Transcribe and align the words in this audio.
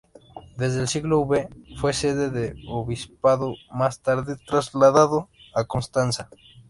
Desde 0.57 0.81
el 0.81 0.87
siglo 0.87 1.19
V 1.19 1.47
fue 1.79 1.93
sede 1.93 2.31
de 2.31 2.53
un 2.65 2.69
obispado 2.69 3.53
más 3.71 4.01
tarde 4.01 4.35
trasladado 4.47 5.29
a 5.53 5.65
Constanza. 5.65 6.27